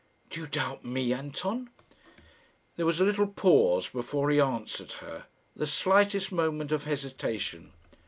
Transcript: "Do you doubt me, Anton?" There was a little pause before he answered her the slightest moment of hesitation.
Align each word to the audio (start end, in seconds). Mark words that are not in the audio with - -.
"Do 0.31 0.39
you 0.41 0.47
doubt 0.47 0.83
me, 0.83 1.13
Anton?" 1.13 1.69
There 2.75 2.87
was 2.87 2.99
a 2.99 3.03
little 3.05 3.27
pause 3.27 3.87
before 3.87 4.31
he 4.31 4.39
answered 4.41 4.93
her 4.93 5.27
the 5.55 5.67
slightest 5.67 6.31
moment 6.31 6.71
of 6.71 6.85
hesitation. 6.85 7.71